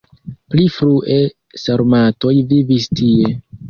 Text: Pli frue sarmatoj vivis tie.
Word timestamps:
Pli 0.53 0.65
frue 0.77 1.19
sarmatoj 1.67 2.37
vivis 2.53 2.95
tie. 2.99 3.35